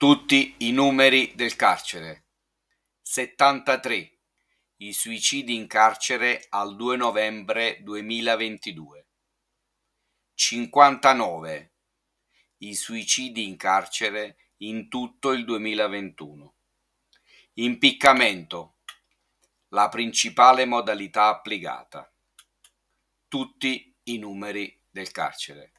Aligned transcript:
Tutti 0.00 0.54
i 0.60 0.72
numeri 0.72 1.34
del 1.34 1.56
carcere. 1.56 2.28
73. 3.02 4.20
I 4.76 4.94
suicidi 4.94 5.54
in 5.54 5.66
carcere 5.66 6.46
al 6.48 6.74
2 6.74 6.96
novembre 6.96 7.82
2022. 7.82 9.08
59. 10.32 11.74
I 12.56 12.74
suicidi 12.74 13.46
in 13.46 13.58
carcere 13.58 14.36
in 14.60 14.88
tutto 14.88 15.32
il 15.32 15.44
2021. 15.44 16.54
Impiccamento. 17.56 18.78
La 19.68 19.90
principale 19.90 20.64
modalità 20.64 21.26
applicata. 21.26 22.10
Tutti 23.28 23.94
i 24.04 24.16
numeri 24.16 24.82
del 24.88 25.10
carcere. 25.10 25.72